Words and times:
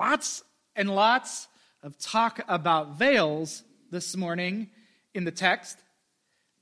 Lots 0.00 0.42
and 0.76 0.88
lots 0.88 1.46
of 1.82 1.98
talk 1.98 2.40
about 2.48 2.96
veils 2.96 3.62
this 3.90 4.16
morning 4.16 4.70
in 5.12 5.24
the 5.24 5.30
text. 5.30 5.76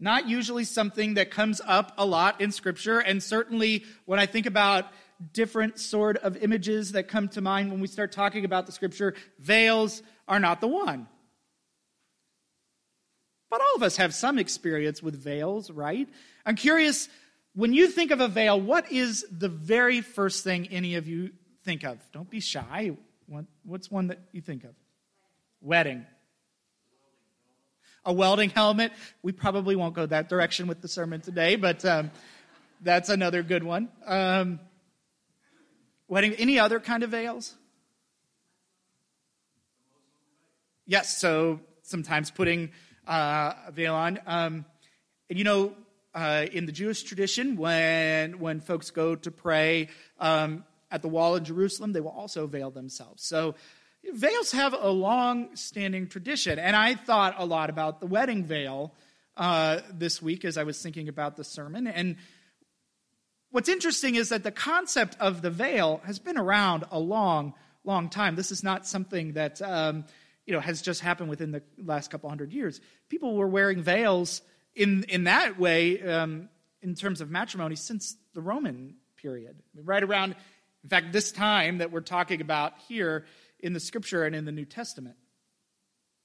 Not 0.00 0.28
usually 0.28 0.64
something 0.64 1.14
that 1.14 1.30
comes 1.30 1.60
up 1.64 1.92
a 1.96 2.04
lot 2.04 2.40
in 2.40 2.50
Scripture, 2.50 2.98
and 2.98 3.22
certainly 3.22 3.84
when 4.06 4.18
I 4.18 4.26
think 4.26 4.46
about 4.46 4.86
different 5.32 5.78
sort 5.78 6.16
of 6.16 6.36
images 6.38 6.90
that 6.92 7.06
come 7.06 7.28
to 7.28 7.40
mind 7.40 7.70
when 7.70 7.78
we 7.78 7.86
start 7.86 8.10
talking 8.10 8.44
about 8.44 8.66
the 8.66 8.72
Scripture, 8.72 9.14
veils 9.38 10.02
are 10.26 10.40
not 10.40 10.60
the 10.60 10.66
one. 10.66 11.06
But 13.50 13.60
all 13.60 13.76
of 13.76 13.84
us 13.84 13.98
have 13.98 14.16
some 14.16 14.40
experience 14.40 15.00
with 15.00 15.14
veils, 15.14 15.70
right? 15.70 16.08
I'm 16.44 16.56
curious, 16.56 17.08
when 17.54 17.72
you 17.72 17.86
think 17.86 18.10
of 18.10 18.20
a 18.20 18.26
veil, 18.26 18.60
what 18.60 18.90
is 18.90 19.24
the 19.30 19.48
very 19.48 20.00
first 20.00 20.42
thing 20.42 20.66
any 20.72 20.96
of 20.96 21.06
you 21.06 21.30
think 21.62 21.84
of? 21.84 22.00
Don't 22.10 22.28
be 22.28 22.40
shy. 22.40 22.96
What's 23.64 23.90
one 23.90 24.08
that 24.08 24.20
you 24.32 24.40
think 24.40 24.64
of? 24.64 24.74
Wedding. 25.60 26.06
A 28.04 28.12
welding 28.12 28.50
helmet. 28.50 28.92
We 29.22 29.32
probably 29.32 29.76
won't 29.76 29.94
go 29.94 30.06
that 30.06 30.28
direction 30.28 30.66
with 30.66 30.80
the 30.80 30.88
sermon 30.88 31.20
today, 31.20 31.56
but 31.56 31.84
um, 31.84 32.10
that's 32.80 33.08
another 33.08 33.42
good 33.42 33.64
one. 33.64 33.88
Um, 34.06 34.60
wedding. 36.06 36.34
Any 36.34 36.58
other 36.58 36.80
kind 36.80 37.02
of 37.02 37.10
veils? 37.10 37.54
Yes. 40.86 41.18
So 41.18 41.60
sometimes 41.82 42.30
putting 42.30 42.70
uh, 43.06 43.52
a 43.66 43.72
veil 43.72 43.94
on. 43.94 44.20
Um, 44.26 44.64
and 45.28 45.38
you 45.38 45.44
know, 45.44 45.74
uh, 46.14 46.46
in 46.50 46.66
the 46.66 46.72
Jewish 46.72 47.02
tradition, 47.02 47.56
when 47.56 48.38
when 48.38 48.60
folks 48.60 48.90
go 48.90 49.14
to 49.16 49.30
pray 49.30 49.88
um, 50.18 50.64
at 50.90 51.02
the 51.02 51.08
wall 51.08 51.36
in 51.36 51.44
Jerusalem, 51.44 51.92
they 51.92 52.00
will 52.00 52.10
also 52.10 52.46
veil 52.46 52.70
themselves. 52.70 53.24
So 53.24 53.54
veils 54.12 54.52
have 54.52 54.72
a 54.72 54.88
long-standing 54.88 56.08
tradition, 56.08 56.58
and 56.58 56.74
I 56.74 56.94
thought 56.94 57.34
a 57.38 57.44
lot 57.44 57.70
about 57.70 58.00
the 58.00 58.06
wedding 58.06 58.44
veil 58.44 58.94
uh, 59.36 59.80
this 59.92 60.20
week 60.20 60.44
as 60.44 60.56
I 60.56 60.64
was 60.64 60.80
thinking 60.82 61.08
about 61.08 61.36
the 61.36 61.44
sermon. 61.44 61.86
And 61.86 62.16
what's 63.50 63.68
interesting 63.68 64.16
is 64.16 64.30
that 64.30 64.42
the 64.42 64.50
concept 64.50 65.16
of 65.20 65.42
the 65.42 65.50
veil 65.50 66.00
has 66.04 66.18
been 66.18 66.38
around 66.38 66.84
a 66.90 66.98
long, 66.98 67.54
long 67.84 68.08
time. 68.08 68.34
This 68.34 68.50
is 68.50 68.62
not 68.64 68.86
something 68.86 69.34
that 69.34 69.62
um, 69.62 70.04
you 70.46 70.54
know 70.54 70.60
has 70.60 70.82
just 70.82 71.00
happened 71.00 71.30
within 71.30 71.52
the 71.52 71.62
last 71.82 72.10
couple 72.10 72.28
hundred 72.28 72.52
years. 72.52 72.80
People 73.08 73.36
were 73.36 73.46
wearing 73.46 73.82
veils 73.82 74.42
in 74.74 75.04
in 75.04 75.24
that 75.24 75.58
way 75.58 76.02
um, 76.02 76.48
in 76.82 76.94
terms 76.94 77.20
of 77.20 77.30
matrimony 77.30 77.76
since 77.76 78.16
the 78.34 78.40
Roman 78.40 78.94
period, 79.16 79.56
right 79.74 80.02
around. 80.02 80.34
In 80.88 80.90
fact, 80.90 81.12
this 81.12 81.32
time 81.32 81.78
that 81.78 81.92
we're 81.92 82.00
talking 82.00 82.40
about 82.40 82.72
here 82.88 83.26
in 83.60 83.74
the 83.74 83.80
Scripture 83.80 84.24
and 84.24 84.34
in 84.34 84.46
the 84.46 84.52
New 84.52 84.64
Testament. 84.64 85.16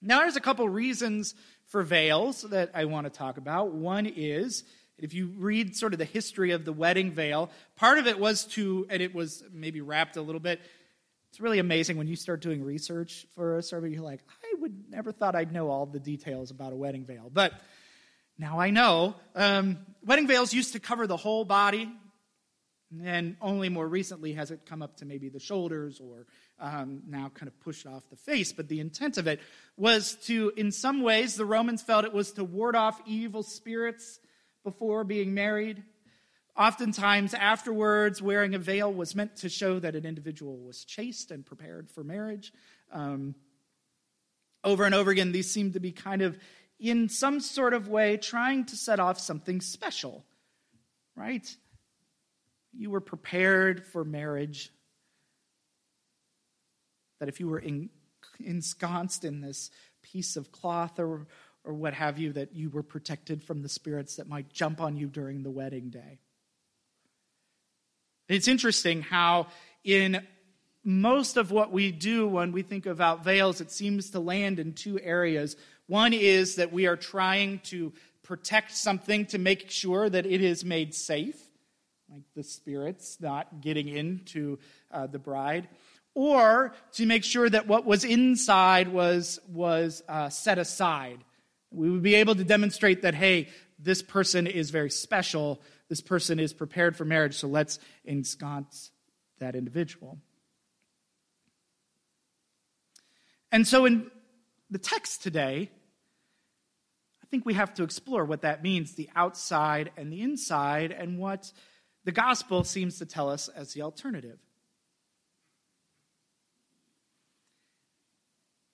Now, 0.02 0.20
there's 0.20 0.38
a 0.38 0.40
couple 0.40 0.70
reasons 0.70 1.36
for 1.68 1.84
veils 1.84 2.44
that 2.44 2.72
I 2.74 2.86
want 2.86 3.06
to 3.06 3.10
talk 3.10 3.36
about. 3.36 3.74
One 3.74 4.06
is 4.06 4.64
if 4.98 5.14
you 5.14 5.34
read 5.38 5.76
sort 5.76 5.92
of 5.92 6.00
the 6.00 6.06
history 6.06 6.52
of 6.52 6.64
the 6.64 6.72
wedding 6.72 7.12
veil, 7.12 7.52
part 7.76 7.98
of 7.98 8.08
it 8.08 8.18
was 8.18 8.46
to, 8.54 8.88
and 8.90 9.02
it 9.02 9.14
was 9.14 9.44
maybe 9.52 9.82
wrapped 9.82 10.16
a 10.16 10.22
little 10.22 10.40
bit 10.40 10.62
it's 11.34 11.42
really 11.42 11.58
amazing 11.60 11.98
when 11.98 12.08
you 12.08 12.16
start 12.16 12.42
doing 12.42 12.64
research 12.64 13.26
for 13.34 13.58
a 13.58 13.64
survey, 13.64 13.90
you're 13.90 14.04
like, 14.04 14.20
I 14.44 14.62
would 14.62 14.92
never 14.92 15.12
thought 15.12 15.36
I'd 15.36 15.52
know 15.52 15.68
all 15.68 15.88
the 15.88 16.00
details 16.00 16.52
about 16.52 16.74
a 16.74 16.76
wedding 16.76 17.06
veil. 17.06 17.32
But 17.34 17.54
now 18.38 18.60
I 18.60 18.70
know. 18.70 19.16
Um, 19.34 19.80
wedding 20.06 20.28
veils 20.28 20.54
used 20.54 20.74
to 20.74 20.80
cover 20.80 21.08
the 21.08 21.18
whole 21.18 21.44
body, 21.44 21.92
and 23.04 23.36
only 23.42 23.70
more 23.70 23.88
recently 23.88 24.34
has 24.34 24.52
it 24.52 24.66
come 24.66 24.82
up 24.82 24.98
to 24.98 25.06
maybe 25.06 25.30
the 25.30 25.40
shoulders 25.40 26.00
or 26.00 26.26
um, 26.60 27.02
now 27.08 27.32
kind 27.34 27.48
of 27.48 27.60
pushed 27.60 27.88
off 27.88 28.10
the 28.10 28.16
face. 28.16 28.52
But 28.52 28.68
the 28.68 28.80
intent 28.80 29.18
of 29.18 29.28
it 29.28 29.40
was 29.78 30.16
to, 30.26 30.52
in 30.58 30.72
some 30.72 31.02
ways, 31.02 31.36
the 31.36 31.46
Romans 31.46 31.82
felt 31.82 32.06
it 32.06 32.14
was 32.14 32.34
to 32.34 32.44
ward 32.44 32.76
off 32.76 33.02
evil 33.06 33.44
spirits 33.44 34.20
before 34.64 35.04
being 35.04 35.34
married. 35.34 35.84
Oftentimes, 36.56 37.34
afterwards, 37.34 38.22
wearing 38.22 38.54
a 38.54 38.60
veil 38.60 38.94
was 38.94 39.16
meant 39.16 39.38
to 39.38 39.50
show 39.50 39.80
that 39.80 39.96
an 39.96 40.06
individual 40.06 40.60
was 40.60 40.86
chaste 40.86 41.32
and 41.32 41.46
prepared 41.46 41.90
for 41.90 42.04
marriage. 42.04 42.54
Um, 42.92 43.34
over 44.64 44.86
and 44.86 44.94
over 44.94 45.10
again, 45.10 45.32
these 45.32 45.50
seem 45.50 45.74
to 45.74 45.80
be 45.80 45.92
kind 45.92 46.22
of, 46.22 46.38
in 46.80 47.10
some 47.10 47.40
sort 47.40 47.74
of 47.74 47.88
way, 47.88 48.18
trying 48.18 48.66
to 48.66 48.76
set 48.76 49.00
off 49.00 49.20
something 49.20 49.62
special, 49.62 50.24
right? 51.16 51.56
You 52.76 52.90
were 52.90 53.02
prepared 53.02 53.86
for 53.86 54.04
marriage. 54.04 54.72
That 57.20 57.30
if 57.30 57.40
you 57.40 57.48
were 57.48 57.60
in, 57.60 57.90
ensconced 58.40 59.24
in 59.24 59.42
this 59.42 59.72
piece 60.02 60.36
of 60.36 60.52
cloth 60.52 61.00
or, 61.00 61.28
or 61.64 61.74
what 61.74 61.94
have 61.94 62.18
you, 62.18 62.34
that 62.34 62.54
you 62.56 62.70
were 62.70 62.84
protected 62.84 63.44
from 63.44 63.62
the 63.62 63.70
spirits 63.70 64.18
that 64.18 64.28
might 64.28 64.52
jump 64.52 64.82
on 64.82 64.98
you 64.98 65.08
during 65.08 65.44
the 65.44 65.52
wedding 65.52 65.90
day. 65.90 66.20
It's 68.28 68.48
interesting 68.48 69.02
how, 69.02 69.48
in 69.84 70.26
most 70.84 71.38
of 71.38 71.52
what 71.52 71.72
we 71.72 71.92
do 71.92 72.28
when 72.28 72.52
we 72.52 72.62
think 72.62 72.86
about 72.86 73.24
veils, 73.24 73.62
it 73.62 73.72
seems 73.72 74.10
to 74.12 74.20
land 74.20 74.60
in 74.60 74.74
two 74.74 75.00
areas. 75.00 75.56
One 75.88 76.14
is 76.14 76.56
that 76.56 76.74
we 76.74 76.88
are 76.88 76.98
trying 76.98 77.60
to 77.66 77.94
protect 78.24 78.76
something 78.76 79.26
to 79.28 79.38
make 79.38 79.70
sure 79.70 80.10
that 80.10 80.26
it 80.26 80.42
is 80.42 80.66
made 80.66 80.94
safe, 80.94 81.40
like 82.14 82.24
the 82.36 82.44
spirits 82.44 83.18
not 83.20 83.62
getting 83.62 83.88
into 83.88 84.60
uh, 84.92 85.08
the 85.08 85.20
bride, 85.20 85.68
or 86.14 86.74
to 86.94 87.06
make 87.06 87.24
sure 87.24 87.50
that 87.50 87.68
what 87.68 87.86
was 87.86 88.04
inside 88.04 88.88
was, 88.88 89.40
was 89.48 90.04
uh, 90.08 90.30
set 90.30 90.60
aside. 90.60 91.24
We 91.72 91.90
would 91.90 92.04
be 92.04 92.16
able 92.16 92.36
to 92.36 92.44
demonstrate 92.44 93.02
that, 93.02 93.16
hey, 93.16 93.50
this 93.80 94.02
person 94.02 94.46
is 94.46 94.70
very 94.70 94.92
special 94.92 95.60
this 95.94 96.02
person 96.02 96.40
is 96.40 96.54
prepared 96.54 96.96
for 96.96 97.06
marriage, 97.06 97.36
so 97.36 97.48
let's 97.48 97.78
ensconce 98.04 98.90
that 99.38 99.56
individual. 99.56 100.18
And 103.52 103.68
so, 103.68 103.86
in 103.86 104.10
the 104.72 104.80
text 104.80 105.22
today, 105.22 105.70
I 107.22 107.26
think 107.28 107.46
we 107.46 107.54
have 107.54 107.76
to 107.76 107.84
explore 107.84 108.26
what 108.26 108.42
that 108.42 108.64
means 108.64 108.96
the 108.96 109.08
outside 109.16 109.92
and 109.98 110.12
the 110.12 110.22
inside, 110.22 110.92
and 110.92 111.20
what 111.20 111.52
the 112.06 112.12
gospel 112.12 112.64
seems 112.64 113.00
to 113.00 113.06
tell 113.06 113.30
us 113.30 113.48
as 113.50 113.74
the 113.74 113.82
alternative. 113.82 114.40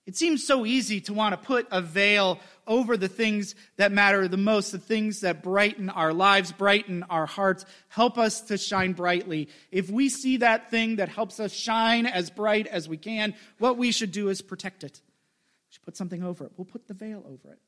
It 0.10 0.16
seems 0.16 0.44
so 0.44 0.66
easy 0.66 1.02
to 1.02 1.14
want 1.14 1.34
to 1.34 1.46
put 1.46 1.68
a 1.70 1.82
veil 1.82 2.40
over 2.66 2.98
the 2.98 3.08
things 3.08 3.54
that 3.78 3.92
matter 3.92 4.28
the 4.28 4.38
most, 4.38 4.72
the 4.72 4.80
things 4.80 5.22
that 5.22 5.44
brighten 5.44 5.88
our 5.92 6.14
lives, 6.14 6.52
brighten 6.52 7.04
our 7.12 7.28
hearts, 7.28 7.64
help 7.90 8.18
us 8.18 8.42
to 8.42 8.58
shine 8.58 8.94
brightly. 8.94 9.50
If 9.72 9.92
we 9.92 10.10
see 10.10 10.38
that 10.38 10.72
thing 10.72 10.96
that 10.96 11.10
helps 11.10 11.40
us 11.40 11.54
shine 11.54 12.08
as 12.08 12.32
bright 12.32 12.66
as 12.66 12.90
we 12.90 12.98
can, 12.98 13.36
what 13.60 13.78
we 13.78 13.92
should 13.92 14.12
do 14.12 14.30
is 14.30 14.42
protect 14.42 14.84
it. 14.84 15.00
We 15.00 15.74
should 15.74 15.84
put 15.84 15.96
something 15.96 16.24
over 16.24 16.44
it. 16.46 16.54
We'll 16.58 16.66
put 16.66 16.88
the 16.88 16.96
veil 16.96 17.24
over 17.28 17.54
it. 17.54 17.60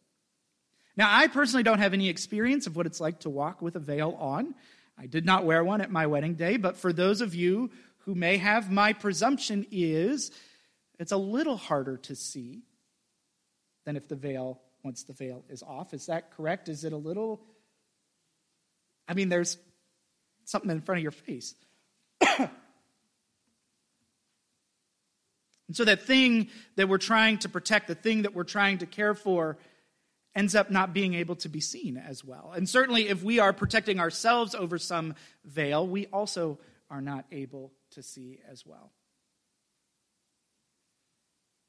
Now, 0.98 1.16
I 1.16 1.28
personally 1.28 1.62
don't 1.62 1.78
have 1.78 1.94
any 1.94 2.10
experience 2.10 2.66
of 2.66 2.76
what 2.76 2.88
it's 2.88 3.00
like 3.00 3.20
to 3.20 3.30
walk 3.30 3.62
with 3.62 3.76
a 3.76 3.80
veil 3.80 4.18
on. 4.20 4.56
I 4.98 5.08
did 5.08 5.26
not 5.26 5.46
wear 5.46 5.64
one 5.64 5.82
at 5.82 5.92
my 5.92 6.08
wedding 6.08 6.36
day, 6.36 6.58
but 6.58 6.78
for 6.78 6.94
those 6.94 7.22
of 7.22 7.34
you 7.34 7.72
who 8.00 8.16
may 8.16 8.38
have, 8.38 8.72
my 8.72 8.94
presumption 8.94 9.66
is 9.72 10.32
it's 11.00 11.12
a 11.12 11.18
little 11.18 11.58
harder 11.58 11.98
to 11.98 12.16
see 12.16 12.62
than 13.86 13.96
if 13.96 14.08
the 14.08 14.16
veil, 14.16 14.62
once 14.84 15.04
the 15.04 15.14
veil 15.14 15.44
is 15.50 15.64
off. 15.64 15.94
Is 15.94 16.06
that 16.08 16.32
correct? 16.32 16.70
Is 16.70 16.84
it 16.84 16.94
a 16.94 16.98
little. 16.98 17.42
I 19.08 19.14
mean, 19.14 19.30
there's 19.30 19.58
something 20.46 20.70
in 20.70 20.82
front 20.82 21.00
of 21.00 21.04
your 21.04 21.12
face. 21.12 21.56
and 22.38 22.50
so 25.72 25.86
that 25.86 26.04
thing 26.04 26.50
that 26.76 26.88
we're 26.88 26.98
trying 26.98 27.40
to 27.40 27.50
protect, 27.50 27.88
the 27.88 27.96
thing 27.96 28.24
that 28.24 28.36
we're 28.36 28.44
trying 28.44 28.80
to 28.80 28.86
care 28.86 29.16
for, 29.16 29.58
ends 30.36 30.56
up 30.56 30.72
not 30.72 30.94
being 30.94 31.14
able 31.14 31.36
to 31.38 31.50
be 31.50 31.60
seen 31.60 31.98
as 31.98 32.24
well. 32.24 32.54
And 32.56 32.68
certainly, 32.68 33.10
if 33.10 33.24
we 33.24 33.40
are 33.40 33.54
protecting 33.54 34.00
ourselves 34.00 34.56
over 34.56 34.78
some 34.78 35.16
veil, 35.44 35.88
we 35.88 36.08
also 36.08 36.60
are 36.90 37.02
not 37.02 37.26
able 37.32 37.72
to 37.92 38.04
see 38.04 38.40
as 38.50 38.66
well. 38.66 38.92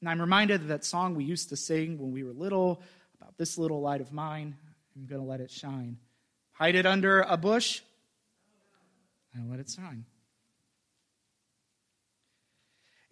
And 0.01 0.09
I'm 0.09 0.19
reminded 0.19 0.61
of 0.61 0.67
that 0.67 0.83
song 0.83 1.15
we 1.15 1.23
used 1.23 1.49
to 1.49 1.55
sing 1.55 1.97
when 1.97 2.11
we 2.11 2.23
were 2.23 2.33
little 2.33 2.81
about 3.19 3.37
this 3.37 3.57
little 3.57 3.81
light 3.81 4.01
of 4.01 4.11
mine. 4.11 4.57
I'm 4.95 5.05
going 5.05 5.21
to 5.21 5.27
let 5.27 5.39
it 5.39 5.49
shine. 5.49 5.97
Hide 6.51 6.75
it 6.75 6.85
under 6.85 7.21
a 7.21 7.37
bush 7.37 7.81
and 9.33 9.49
let 9.49 9.59
it 9.59 9.69
shine. 9.69 10.05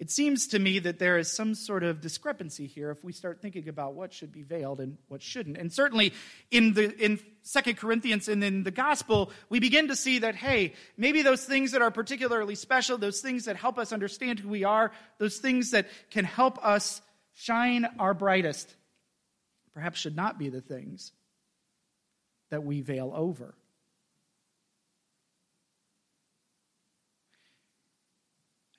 It 0.01 0.09
seems 0.09 0.47
to 0.47 0.57
me 0.57 0.79
that 0.79 0.97
there 0.97 1.19
is 1.19 1.31
some 1.31 1.53
sort 1.53 1.83
of 1.83 2.01
discrepancy 2.01 2.65
here 2.65 2.89
if 2.89 3.03
we 3.03 3.13
start 3.13 3.39
thinking 3.39 3.69
about 3.69 3.93
what 3.93 4.11
should 4.11 4.31
be 4.31 4.41
veiled 4.41 4.79
and 4.79 4.97
what 5.09 5.21
shouldn't. 5.21 5.57
And 5.57 5.71
certainly 5.71 6.11
in 6.49 6.73
the 6.73 6.91
in 6.97 7.19
2 7.53 7.75
Corinthians 7.75 8.27
and 8.27 8.43
in 8.43 8.63
the 8.63 8.71
gospel, 8.71 9.29
we 9.49 9.59
begin 9.59 9.89
to 9.89 9.95
see 9.95 10.17
that 10.17 10.33
hey, 10.33 10.73
maybe 10.97 11.21
those 11.21 11.45
things 11.45 11.73
that 11.73 11.83
are 11.83 11.91
particularly 11.91 12.55
special, 12.55 12.97
those 12.97 13.21
things 13.21 13.45
that 13.45 13.57
help 13.57 13.77
us 13.77 13.93
understand 13.93 14.39
who 14.39 14.49
we 14.49 14.63
are, 14.63 14.91
those 15.19 15.37
things 15.37 15.69
that 15.69 15.87
can 16.09 16.25
help 16.25 16.57
us 16.65 16.99
shine 17.35 17.85
our 17.99 18.15
brightest, 18.15 18.73
perhaps 19.71 19.99
should 19.99 20.15
not 20.15 20.39
be 20.39 20.49
the 20.49 20.61
things 20.61 21.11
that 22.49 22.63
we 22.63 22.81
veil 22.81 23.13
over. 23.15 23.53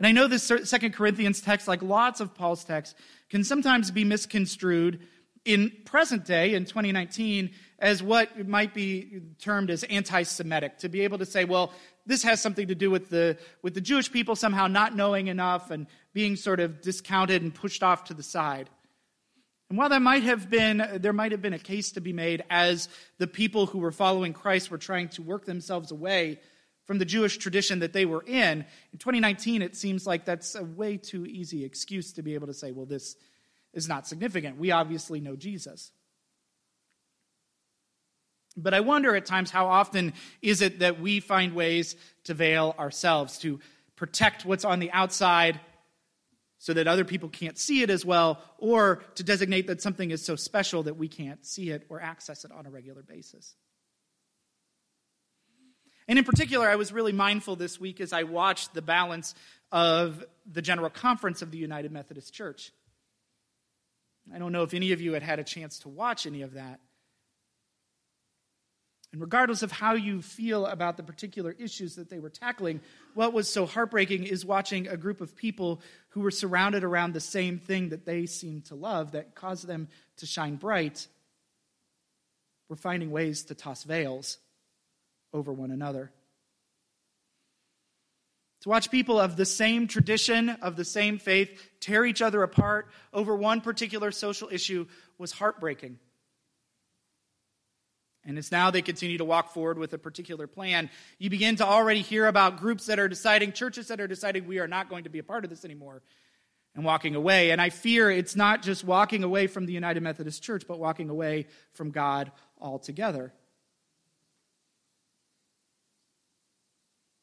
And 0.03 0.09
I 0.09 0.21
know 0.21 0.27
this 0.27 0.51
Second 0.65 0.95
Corinthians 0.95 1.41
text, 1.41 1.69
like 1.69 1.81
lots 1.81 2.21
of 2.21 2.35
Paul's 2.35 2.65
texts, 2.65 2.97
can 3.31 3.45
sometimes 3.45 3.93
be 3.93 4.03
misconstrued 4.03 4.99
in 5.45 5.71
present 5.85 6.25
day, 6.25 6.55
in 6.55 6.65
2019, 6.65 7.53
as 7.79 8.03
what 8.03 8.49
might 8.49 8.75
be 8.75 9.21
termed 9.39 9.71
as 9.71 9.85
anti 9.85 10.25
Semitic. 10.25 10.79
To 10.79 10.89
be 10.89 11.03
able 11.03 11.19
to 11.19 11.25
say, 11.25 11.45
well, 11.45 11.73
this 12.05 12.25
has 12.25 12.43
something 12.43 12.67
to 12.67 12.75
do 12.75 12.91
with 12.91 13.11
the, 13.11 13.39
with 13.63 13.75
the 13.75 13.81
Jewish 13.81 14.11
people 14.11 14.35
somehow 14.35 14.67
not 14.67 14.97
knowing 14.97 15.29
enough 15.29 15.71
and 15.71 15.87
being 16.13 16.35
sort 16.35 16.59
of 16.59 16.81
discounted 16.81 17.43
and 17.43 17.55
pushed 17.55 17.85
off 17.85 18.03
to 18.07 18.15
the 18.15 18.25
side. 18.25 18.69
And 19.69 19.79
while 19.79 19.89
that 19.91 20.03
might 20.03 20.25
have 20.25 20.51
been, 20.51 20.85
there 20.97 21.13
might 21.13 21.31
have 21.31 21.43
been 21.43 21.55
a 21.55 21.61
case 21.61 21.93
to 21.93 22.01
be 22.01 22.13
made 22.13 22.43
as 22.51 22.89
the 23.19 23.29
people 23.29 23.67
who 23.67 23.79
were 23.79 23.93
following 23.93 24.33
Christ 24.33 24.69
were 24.69 24.79
trying 24.79 25.11
to 25.11 25.23
work 25.23 25.45
themselves 25.45 25.93
away 25.93 26.41
from 26.87 26.99
the 26.99 27.05
Jewish 27.05 27.38
tradition 27.38 27.81
that 27.81 27.93
they 27.93 28.05
were 28.05 28.25
in. 28.26 28.64
In 28.93 28.99
2019, 28.99 29.62
it 29.62 29.76
seems 29.76 30.06
like 30.06 30.25
that's 30.25 30.55
a 30.55 30.64
way 30.64 30.96
too 30.96 31.26
easy 31.26 31.64
excuse 31.64 32.12
to 32.14 32.23
be 32.23 32.34
able 32.34 32.49
to 32.49 32.55
say, 32.55 32.73
well, 32.73 32.87
this 32.87 33.17
is 33.73 33.88
not 33.88 34.06
significant. 34.06 34.58
We 34.58 34.70
obviously 34.70 35.20
know 35.20 35.37
Jesus. 35.37 35.93
But 38.56 38.75
I 38.75 38.81
wonder 38.81 39.17
at 39.17 39.25
times 39.25 39.50
how 39.50 39.69
often 39.69 40.12
is 40.43 40.61
it 40.61 40.81
that 40.81 41.00
we 41.00 41.20
find 41.20 41.55
ways 41.55 41.96
to 42.25 42.34
veil 42.34 42.75
ourselves, 42.79 43.38
to 43.38 43.61
protect 43.96 44.44
what's 44.44 44.64
on 44.64 44.79
the 44.79 44.90
outside 44.90 45.61
so 46.58 46.73
that 46.75 46.87
other 46.87 47.05
people 47.05 47.29
can't 47.29 47.58
see 47.58 47.82
it 47.82 47.90
as 47.90 48.05
well, 48.05 48.40
or 48.58 49.02
to 49.17 49.25
designate 49.25 49.67
that 49.67 49.82
something 49.82 50.11
is 50.11 50.25
so 50.25 50.37
special 50.37 50.84
that 50.84 50.96
we 50.96 51.08
can't 51.08 51.44
see 51.44 51.70
it 51.70 51.84
or 51.88 52.00
access 52.00 52.44
it 52.44 52.52
on 52.52 52.67
a 52.67 52.70
regular 52.70 53.02
basis. 53.02 53.56
And 56.12 56.19
in 56.19 56.26
particular, 56.26 56.69
I 56.69 56.76
was 56.76 56.93
really 56.93 57.14
mindful 57.14 57.56
this 57.56 57.81
week 57.81 57.99
as 57.99 58.12
I 58.12 58.25
watched 58.25 58.75
the 58.75 58.82
balance 58.82 59.35
of 59.70 60.23
the 60.44 60.61
General 60.61 60.91
Conference 60.91 61.41
of 61.41 61.50
the 61.50 61.56
United 61.56 61.91
Methodist 61.91 62.35
Church. 62.35 62.70
I 64.31 64.38
don't 64.38 64.53
know 64.53 64.62
if 64.62 64.75
any 64.75 64.93
of 64.93 65.00
you 65.00 65.14
had 65.14 65.23
had 65.23 65.38
a 65.38 65.43
chance 65.43 65.79
to 65.79 65.88
watch 65.88 66.26
any 66.26 66.43
of 66.43 66.53
that. 66.53 66.81
And 69.12 69.23
regardless 69.23 69.62
of 69.62 69.73
how 69.73 69.94
you 69.94 70.20
feel 70.20 70.67
about 70.67 70.99
the 70.99 71.03
particular 71.03 71.56
issues 71.59 71.94
that 71.94 72.11
they 72.11 72.19
were 72.19 72.29
tackling, 72.29 72.82
what 73.15 73.32
was 73.32 73.49
so 73.49 73.65
heartbreaking 73.65 74.25
is 74.25 74.44
watching 74.44 74.88
a 74.88 74.99
group 74.99 75.23
of 75.23 75.35
people 75.35 75.81
who 76.11 76.20
were 76.20 76.31
surrounded 76.31 76.85
around 76.85 77.15
the 77.15 77.20
same 77.20 77.58
thing 77.58 77.88
that 77.88 78.05
they 78.05 78.26
seemed 78.26 78.67
to 78.67 78.75
love, 78.75 79.12
that 79.12 79.35
caused 79.35 79.67
them 79.67 79.88
to 80.19 80.26
shine 80.26 80.56
bright, 80.56 81.06
were 82.69 82.76
finding 82.76 83.11
ways 83.11 83.44
to 83.44 83.55
toss 83.55 83.85
veils 83.85 84.37
over 85.32 85.52
one 85.52 85.70
another. 85.70 86.11
To 88.62 88.69
watch 88.69 88.90
people 88.90 89.19
of 89.19 89.37
the 89.37 89.44
same 89.44 89.88
tradition, 89.88 90.49
of 90.49 90.76
the 90.76 90.84
same 90.84 91.19
faith, 91.19 91.61
tear 91.81 92.05
each 92.05 92.23
other 92.23 92.43
apart 92.44 92.88
over 93.12 93.34
one 93.34 93.61
particular 93.61 94.12
social 94.12 94.49
issue 94.52 94.87
was 95.19 95.32
heartbreaking. 95.32 95.99
And 98.25 98.38
as 98.38 98.52
now 98.52 98.70
they 98.70 98.82
continue 98.82 99.19
to 99.19 99.25
walk 99.25 99.52
forward 99.52 99.79
with 99.79 99.93
a 99.94 99.99
particular 99.99 100.46
plan, 100.46 100.90
you 101.19 101.29
begin 101.29 101.56
to 101.56 101.67
already 101.67 102.02
hear 102.02 102.26
about 102.29 102.58
groups 102.58 102.87
that 102.87 103.00
are 103.00 103.08
deciding, 103.08 103.52
churches 103.52 103.88
that 103.88 104.00
are 104.00 104.06
deciding 104.06 104.46
we 104.46 104.61
are 104.61 104.69
not 104.69 104.88
going 104.88 105.05
to 105.05 105.11
be 105.11 105.19
a 105.19 105.25
part 105.25 105.43
of 105.43 105.50
this 105.50 105.64
anymore 105.64 106.02
and 106.76 106.84
walking 106.84 107.17
away. 107.17 107.50
And 107.50 107.61
I 107.61 107.70
fear 107.70 108.11
it's 108.11 108.37
not 108.37 108.62
just 108.62 108.84
walking 108.84 109.25
away 109.25 109.49
from 109.49 109.67
the 109.67 109.73
United 109.73 110.05
Methodist 110.05 110.40
Church, 110.40 110.64
but 110.69 110.79
walking 110.79 111.11
away 111.11 111.46
from 111.73 111.90
God 111.90 112.31
altogether. 112.61 113.32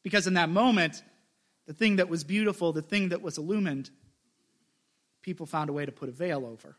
Because 0.04 0.28
in 0.28 0.36
that 0.36 0.50
moment, 0.50 1.04
the 1.68 1.74
thing 1.74 1.98
that 1.98 2.10
was 2.10 2.24
beautiful, 2.24 2.74
the 2.74 2.82
thing 2.82 3.10
that 3.10 3.22
was 3.22 3.38
illumined, 3.38 3.90
people 5.22 5.46
found 5.46 5.70
a 5.70 5.74
way 5.74 5.86
to 5.86 5.92
put 5.92 6.10
a 6.10 6.12
veil 6.12 6.46
over. 6.46 6.78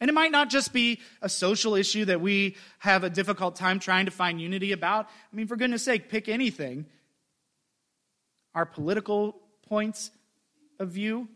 And 0.00 0.08
it 0.08 0.14
might 0.14 0.32
not 0.32 0.48
just 0.48 0.72
be 0.72 1.00
a 1.20 1.28
social 1.28 1.74
issue 1.74 2.06
that 2.06 2.22
we 2.22 2.56
have 2.78 3.04
a 3.04 3.10
difficult 3.10 3.56
time 3.56 3.78
trying 3.78 4.06
to 4.06 4.10
find 4.10 4.40
unity 4.40 4.72
about. 4.72 5.06
I 5.30 5.36
mean, 5.36 5.46
for 5.46 5.56
goodness 5.56 5.84
sake, 5.84 6.08
pick 6.08 6.28
anything. 6.28 6.86
Our 8.54 8.64
political 8.64 9.36
points 9.68 10.10
of 10.78 10.88
view, 10.88 11.28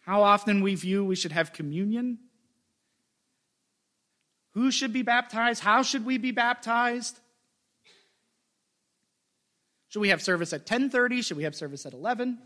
how 0.00 0.22
often 0.22 0.62
we 0.62 0.76
view 0.76 1.04
we 1.04 1.16
should 1.16 1.32
have 1.32 1.52
communion 1.52 2.18
who 4.52 4.70
should 4.70 4.92
be 4.92 5.02
baptized? 5.02 5.62
How 5.62 5.82
should 5.82 6.04
we 6.04 6.18
be 6.18 6.30
baptized? 6.30 7.18
Should 9.88 10.00
we 10.00 10.08
have 10.08 10.22
service 10.22 10.52
at 10.52 10.66
10:30? 10.66 11.22
Should 11.22 11.36
we 11.36 11.44
have 11.44 11.54
service 11.54 11.84
at 11.84 11.92
11? 11.92 12.40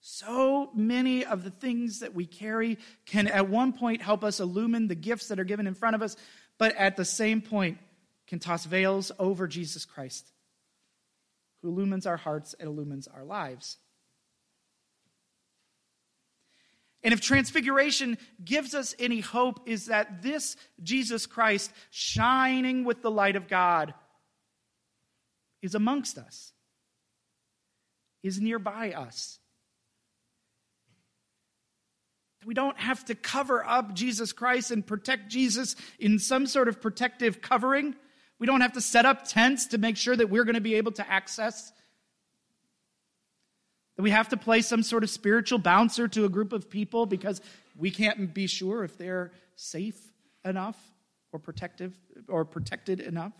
So 0.00 0.70
many 0.74 1.24
of 1.24 1.44
the 1.44 1.50
things 1.50 2.00
that 2.00 2.12
we 2.12 2.26
carry 2.26 2.78
can 3.06 3.26
at 3.26 3.48
one 3.48 3.72
point 3.72 4.02
help 4.02 4.22
us 4.22 4.38
illumine 4.38 4.86
the 4.86 4.94
gifts 4.94 5.28
that 5.28 5.40
are 5.40 5.44
given 5.44 5.66
in 5.66 5.74
front 5.74 5.96
of 5.96 6.02
us, 6.02 6.14
but 6.58 6.74
at 6.76 6.96
the 6.96 7.06
same 7.06 7.40
point 7.40 7.78
can 8.26 8.38
toss 8.38 8.66
veils 8.66 9.12
over 9.18 9.46
Jesus 9.46 9.86
Christ, 9.86 10.30
who 11.62 11.68
illumines 11.68 12.06
our 12.06 12.18
hearts 12.18 12.54
and 12.60 12.68
illumines 12.68 13.08
our 13.08 13.24
lives. 13.24 13.78
And 17.04 17.12
if 17.12 17.20
transfiguration 17.20 18.16
gives 18.42 18.74
us 18.74 18.94
any 18.98 19.20
hope, 19.20 19.68
is 19.68 19.86
that 19.86 20.22
this 20.22 20.56
Jesus 20.82 21.26
Christ, 21.26 21.70
shining 21.90 22.84
with 22.84 23.02
the 23.02 23.10
light 23.10 23.36
of 23.36 23.46
God, 23.46 23.92
is 25.60 25.74
amongst 25.74 26.16
us, 26.16 26.52
is 28.22 28.40
nearby 28.40 28.92
us. 28.92 29.38
We 32.46 32.54
don't 32.54 32.78
have 32.78 33.04
to 33.06 33.14
cover 33.14 33.64
up 33.64 33.94
Jesus 33.94 34.32
Christ 34.32 34.70
and 34.70 34.86
protect 34.86 35.30
Jesus 35.30 35.76
in 35.98 36.18
some 36.18 36.46
sort 36.46 36.68
of 36.68 36.80
protective 36.80 37.40
covering. 37.40 37.94
We 38.38 38.46
don't 38.46 38.60
have 38.62 38.74
to 38.74 38.80
set 38.80 39.06
up 39.06 39.26
tents 39.26 39.66
to 39.68 39.78
make 39.78 39.96
sure 39.96 40.16
that 40.16 40.28
we're 40.28 40.44
going 40.44 40.54
to 40.54 40.60
be 40.60 40.74
able 40.74 40.92
to 40.92 41.10
access 41.10 41.72
that 43.96 44.02
we 44.02 44.10
have 44.10 44.28
to 44.30 44.36
play 44.36 44.60
some 44.60 44.82
sort 44.82 45.04
of 45.04 45.10
spiritual 45.10 45.58
bouncer 45.58 46.08
to 46.08 46.24
a 46.24 46.28
group 46.28 46.52
of 46.52 46.68
people 46.68 47.06
because 47.06 47.40
we 47.76 47.90
can't 47.90 48.34
be 48.34 48.46
sure 48.46 48.84
if 48.84 48.98
they're 48.98 49.32
safe 49.56 50.00
enough 50.44 50.76
or 51.32 51.38
protective 51.38 51.94
or 52.28 52.44
protected 52.44 53.00
enough. 53.00 53.32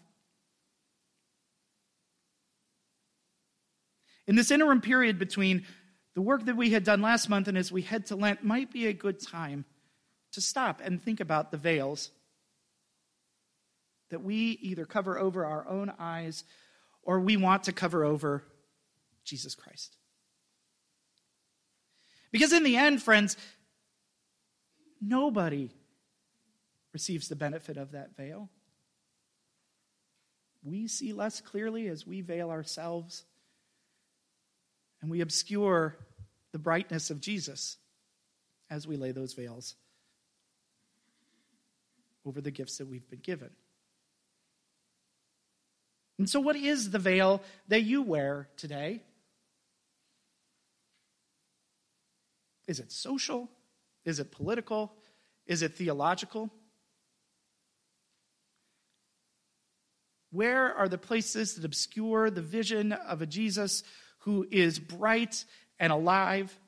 In 4.27 4.37
this 4.37 4.51
interim 4.51 4.81
period 4.81 5.19
between 5.19 5.67
the 6.15 6.23
work 6.23 6.47
that 6.47 6.57
we 6.57 6.71
had 6.71 6.85
done 6.85 7.03
last 7.03 7.29
month 7.29 7.49
and 7.49 7.59
as 7.59 7.71
we 7.71 7.83
head 7.83 8.07
to 8.07 8.17
Lent 8.17 8.45
might 8.45 8.73
be 8.73 8.87
a 8.87 8.93
good 8.93 9.21
time 9.21 9.65
to 10.33 10.41
stop 10.41 10.81
and 10.83 11.03
think 11.03 11.21
about 11.21 11.51
the 11.51 11.57
veils 11.57 12.11
that 14.11 14.23
we 14.23 14.59
either 14.63 14.85
cover 14.85 15.19
over 15.19 15.45
our 15.45 15.67
own 15.69 15.93
eyes 15.99 16.45
or 17.03 17.21
we 17.21 17.37
want 17.37 17.65
to 17.65 17.73
cover 17.73 18.05
over 18.05 18.45
Jesus 19.25 19.55
Christ. 19.55 19.97
Because 22.35 22.53
in 22.53 22.65
the 22.65 22.77
end, 22.77 23.01
friends, 23.01 23.37
nobody 25.01 25.71
receives 26.93 27.29
the 27.29 27.37
benefit 27.37 27.77
of 27.77 27.93
that 27.93 28.17
veil. 28.17 28.51
We 30.65 30.89
see 30.89 31.13
less 31.13 31.41
clearly 31.41 31.87
as 31.87 32.05
we 32.05 32.23
veil 32.23 32.51
ourselves, 32.51 33.23
and 35.01 35.13
we 35.13 35.21
obscure 35.21 35.97
the 36.51 36.59
brightness 36.59 37.09
of 37.09 37.21
Jesus 37.21 37.77
as 38.69 38.85
we 38.85 38.97
lay 38.97 39.13
those 39.13 39.35
veils 39.35 39.77
over 42.27 42.41
the 42.41 42.51
gifts 42.51 42.79
that 42.79 42.89
we've 42.89 43.09
been 43.09 43.21
given. 43.21 43.51
And 46.19 46.29
so, 46.29 46.41
what 46.41 46.57
is 46.57 46.91
the 46.91 46.99
veil 46.99 47.43
that 47.69 47.83
you 47.83 48.03
wear 48.03 48.49
today? 48.57 49.03
Is 52.67 52.81
it 52.81 52.93
social? 52.93 53.51
Is 54.05 54.19
it 54.19 54.33
political? 54.33 54.93
Is 55.47 55.63
it 55.63 55.75
theological? 55.75 56.51
Where 60.31 60.75
are 60.75 60.89
the 60.89 60.99
places 60.99 61.55
that 61.55 61.65
obscure 61.65 62.29
the 62.29 62.43
vision 62.43 62.93
of 62.93 63.23
a 63.23 63.27
Jesus 63.27 63.85
who 64.21 64.47
is 64.51 64.79
bright 64.79 65.45
and 65.79 65.93
alive? 65.93 66.59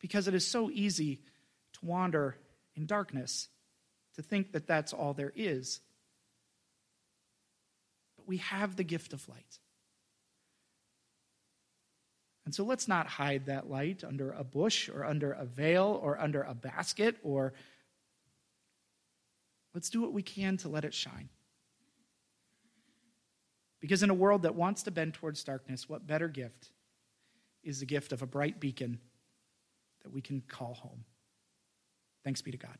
Because 0.00 0.28
it 0.28 0.34
is 0.34 0.46
so 0.46 0.70
easy 0.70 1.22
to 1.74 1.86
wander 1.86 2.36
in 2.76 2.84
darkness, 2.84 3.48
to 4.16 4.22
think 4.22 4.52
that 4.52 4.66
that's 4.66 4.92
all 4.92 5.14
there 5.14 5.32
is. 5.34 5.80
We 8.26 8.38
have 8.38 8.76
the 8.76 8.84
gift 8.84 9.12
of 9.12 9.28
light. 9.28 9.58
And 12.44 12.54
so 12.54 12.64
let's 12.64 12.88
not 12.88 13.06
hide 13.06 13.46
that 13.46 13.70
light 13.70 14.04
under 14.04 14.32
a 14.32 14.44
bush 14.44 14.88
or 14.88 15.04
under 15.04 15.32
a 15.32 15.44
veil 15.44 15.98
or 16.02 16.20
under 16.20 16.42
a 16.42 16.54
basket 16.54 17.16
or 17.22 17.54
let's 19.72 19.88
do 19.88 20.02
what 20.02 20.12
we 20.12 20.22
can 20.22 20.56
to 20.58 20.68
let 20.68 20.84
it 20.84 20.92
shine. 20.92 21.30
Because 23.80 24.02
in 24.02 24.10
a 24.10 24.14
world 24.14 24.42
that 24.42 24.54
wants 24.54 24.82
to 24.84 24.90
bend 24.90 25.14
towards 25.14 25.42
darkness, 25.44 25.88
what 25.88 26.06
better 26.06 26.28
gift 26.28 26.70
is 27.62 27.80
the 27.80 27.86
gift 27.86 28.12
of 28.12 28.22
a 28.22 28.26
bright 28.26 28.60
beacon 28.60 28.98
that 30.02 30.12
we 30.12 30.20
can 30.20 30.42
call 30.48 30.74
home? 30.74 31.04
Thanks 32.24 32.42
be 32.42 32.50
to 32.50 32.56
God. 32.56 32.78